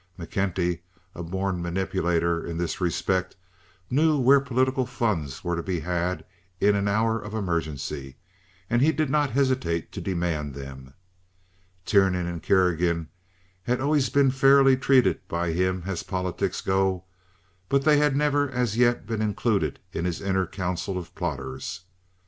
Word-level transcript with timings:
McKenty—a 0.17 1.21
born 1.21 1.61
manipulator 1.61 2.43
in 2.43 2.57
this 2.57 2.81
respect—knew 2.81 4.17
where 4.17 4.39
political 4.39 4.87
funds 4.87 5.43
were 5.43 5.55
to 5.55 5.61
be 5.61 5.81
had 5.81 6.25
in 6.59 6.75
an 6.75 6.87
hour 6.87 7.19
of 7.19 7.35
emergency, 7.35 8.15
and 8.67 8.81
he 8.81 8.91
did 8.91 9.11
not 9.11 9.29
hesitate 9.29 9.91
to 9.91 10.01
demand 10.01 10.55
them. 10.55 10.95
Tiernan 11.85 12.25
and 12.25 12.41
Kerrigan 12.41 13.09
had 13.61 13.79
always 13.79 14.09
been 14.09 14.31
fairly 14.31 14.75
treated 14.75 15.19
by 15.27 15.51
him 15.51 15.83
as 15.85 16.01
politics 16.01 16.61
go; 16.61 17.03
but 17.69 17.83
they 17.83 17.99
had 17.99 18.15
never 18.15 18.49
as 18.49 18.77
yet 18.77 19.05
been 19.05 19.21
included 19.21 19.79
in 19.93 20.05
his 20.05 20.19
inner 20.19 20.47
council 20.47 20.97
of 20.97 21.13
plotters. 21.13 21.81